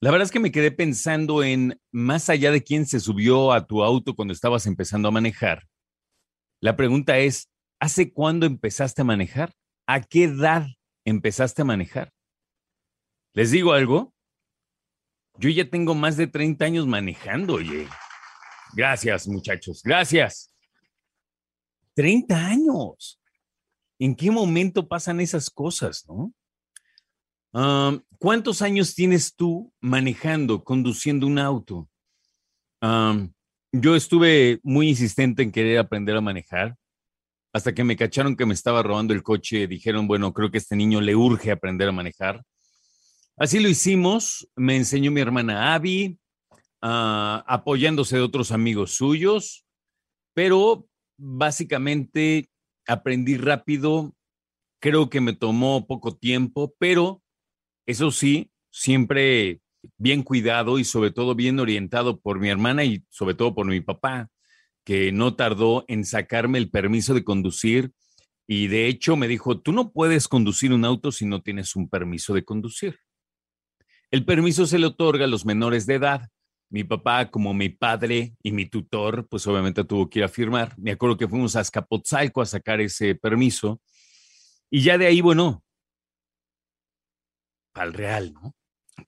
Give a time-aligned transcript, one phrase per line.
[0.00, 3.66] la verdad es que me quedé pensando en, más allá de quién se subió a
[3.66, 5.68] tu auto cuando estabas empezando a manejar,
[6.60, 9.52] la pregunta es, ¿hace cuándo empezaste a manejar?
[9.86, 10.66] ¿A qué edad
[11.04, 12.12] empezaste a manejar?
[13.32, 14.12] ¿Les digo algo?
[15.38, 17.88] Yo ya tengo más de 30 años manejando, oye.
[18.74, 20.52] Gracias, muchachos, gracias.
[21.94, 23.20] 30 años.
[23.98, 26.32] ¿En qué momento pasan esas cosas, no?
[28.18, 31.88] ¿Cuántos años tienes tú manejando, conduciendo un auto?
[33.74, 36.76] yo estuve muy insistente en querer aprender a manejar.
[37.52, 40.74] Hasta que me cacharon que me estaba robando el coche, dijeron, bueno, creo que este
[40.74, 42.42] niño le urge aprender a manejar.
[43.36, 46.18] Así lo hicimos, me enseñó mi hermana Abby,
[46.82, 49.64] ah, apoyándose de otros amigos suyos,
[50.34, 52.50] pero básicamente
[52.86, 54.14] aprendí rápido,
[54.80, 57.22] creo que me tomó poco tiempo, pero
[57.86, 59.62] eso sí, siempre
[59.96, 63.80] bien cuidado y sobre todo bien orientado por mi hermana y sobre todo por mi
[63.80, 64.28] papá,
[64.84, 67.92] que no tardó en sacarme el permiso de conducir
[68.46, 71.88] y de hecho me dijo, tú no puedes conducir un auto si no tienes un
[71.88, 72.98] permiso de conducir.
[74.12, 76.28] El permiso se le otorga a los menores de edad.
[76.70, 80.78] Mi papá, como mi padre y mi tutor, pues obviamente tuvo que ir a firmar.
[80.78, 83.80] Me acuerdo que fuimos a Azcapotzalco a sacar ese permiso.
[84.70, 85.64] Y ya de ahí, bueno,
[87.74, 88.54] al real, ¿no?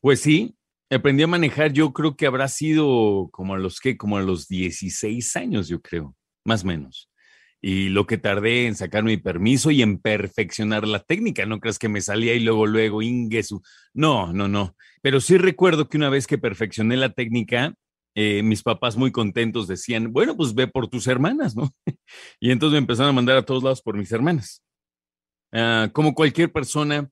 [0.01, 0.57] Pues sí,
[0.91, 4.49] aprendí a manejar, yo creo que habrá sido como a los que, como a los
[4.49, 7.11] 16 años, yo creo, más o menos
[7.67, 11.47] y lo que tardé en sacar mi permiso y en perfeccionar la técnica.
[11.47, 13.63] No creas que me salía y luego, luego, Ingesu.
[13.95, 14.77] No, no, no.
[15.01, 17.73] Pero sí recuerdo que una vez que perfeccioné la técnica,
[18.15, 21.73] eh, mis papás muy contentos decían, bueno, pues ve por tus hermanas, ¿no?
[22.39, 24.63] y entonces me empezaron a mandar a todos lados por mis hermanas.
[25.51, 27.09] Ah, como cualquier persona,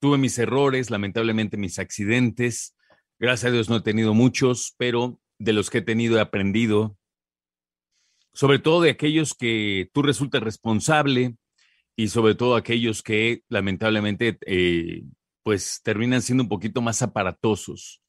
[0.00, 2.74] tuve mis errores, lamentablemente mis accidentes.
[3.18, 6.96] Gracias a Dios no he tenido muchos, pero de los que he tenido he aprendido,
[8.32, 11.36] sobre todo de aquellos que tú resultas responsable
[11.96, 15.02] y sobre todo aquellos que lamentablemente eh,
[15.42, 18.02] pues terminan siendo un poquito más aparatosos.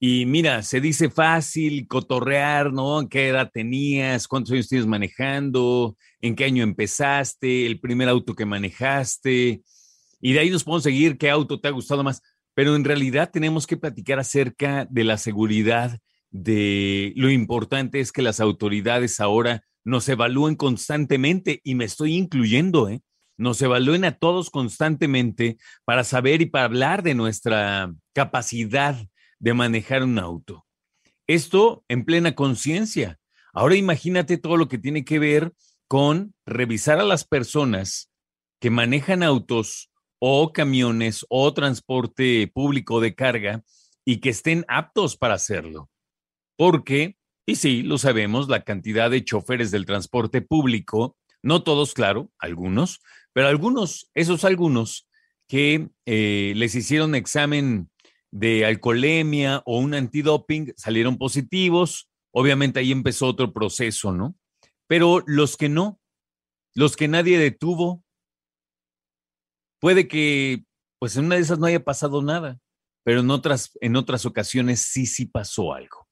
[0.00, 3.00] Y mira, se dice fácil cotorrear, ¿no?
[3.00, 4.28] ¿En qué edad tenías?
[4.28, 5.96] ¿Cuántos años tienes manejando?
[6.20, 7.66] ¿En qué año empezaste?
[7.66, 9.62] ¿El primer auto que manejaste?
[10.20, 12.22] Y de ahí nos podemos seguir qué auto te ha gustado más.
[12.54, 15.98] Pero en realidad tenemos que platicar acerca de la seguridad
[16.30, 22.88] de lo importante es que las autoridades ahora nos evalúen constantemente y me estoy incluyendo,
[22.88, 23.00] ¿eh?
[23.38, 28.96] Nos evalúen a todos constantemente para saber y para hablar de nuestra capacidad
[29.38, 30.66] de manejar un auto.
[31.28, 33.18] Esto en plena conciencia.
[33.52, 35.52] Ahora imagínate todo lo que tiene que ver
[35.86, 38.10] con revisar a las personas
[38.60, 43.62] que manejan autos o camiones o transporte público de carga
[44.04, 45.88] y que estén aptos para hacerlo
[46.58, 52.32] porque, y sí, lo sabemos, la cantidad de choferes del transporte público, no todos, claro,
[52.40, 53.00] algunos,
[53.32, 55.08] pero algunos, esos algunos
[55.46, 57.90] que eh, les hicieron examen
[58.32, 64.36] de alcoholemia o un antidoping, salieron positivos, obviamente ahí empezó otro proceso, ¿no?
[64.88, 66.00] Pero los que no,
[66.74, 68.02] los que nadie detuvo,
[69.80, 70.64] puede que,
[70.98, 72.58] pues en una de esas no haya pasado nada,
[73.04, 76.07] pero en otras, en otras ocasiones sí, sí pasó algo.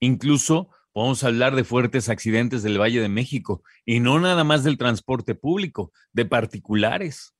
[0.00, 4.78] Incluso podemos hablar de fuertes accidentes del Valle de México y no nada más del
[4.78, 7.34] transporte público, de particulares.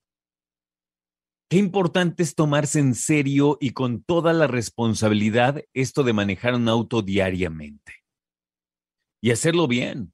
[1.51, 6.69] Qué importante es tomarse en serio y con toda la responsabilidad esto de manejar un
[6.69, 8.05] auto diariamente
[9.21, 10.13] y hacerlo bien.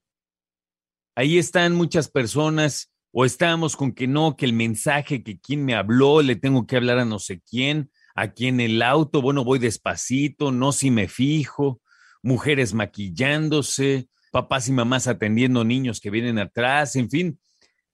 [1.16, 5.74] Ahí están muchas personas o estamos con que no, que el mensaje, que quien me
[5.74, 9.58] habló, le tengo que hablar a no sé quién, aquí en el auto, bueno, voy
[9.58, 11.80] despacito, no si me fijo,
[12.24, 17.38] mujeres maquillándose, papás y mamás atendiendo niños que vienen atrás, en fin.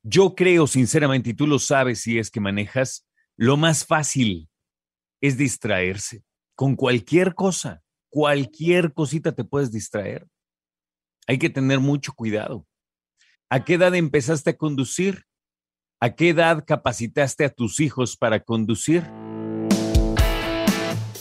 [0.02, 3.06] Yo creo sinceramente, y tú lo sabes si es que manejas,
[3.36, 4.48] lo más fácil
[5.20, 6.22] es distraerse.
[6.54, 10.28] con cualquier cosa, cualquier cosita te puedes distraer.
[11.26, 12.66] Hay que tener mucho cuidado.
[13.48, 15.24] ¿A qué edad empezaste a conducir?
[16.00, 19.04] ¿A qué edad capacitaste a tus hijos para conducir?